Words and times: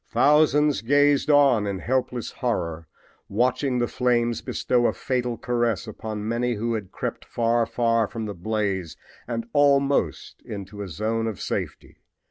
Thousands 0.09 0.81
gazed 0.81 1.29
on 1.29 1.67
in 1.67 1.77
helpless 1.77 2.31
horror, 2.31 2.87
watching 3.29 3.77
the 3.77 3.87
flames 3.87 4.41
bestow 4.41 4.87
a 4.87 4.93
fatal 4.93 5.37
caress 5.37 5.85
upon 5.85 6.27
many 6.27 6.55
who 6.55 6.73
had 6.73 6.91
crept 6.91 7.23
far, 7.23 7.67
far 7.67 8.07
from 8.07 8.25
the 8.25 8.33
blaze 8.33 8.97
and 9.27 9.47
almost 9.53 10.41
into 10.43 10.81
a 10.81 10.87
zone 10.87 11.27
of 11.27 11.39
safety. 11.39 11.97